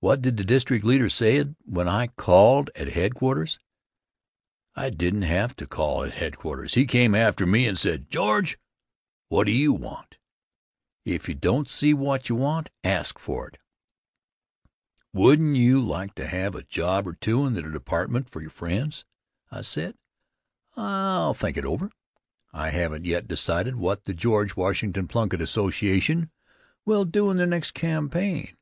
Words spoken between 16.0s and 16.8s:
to have a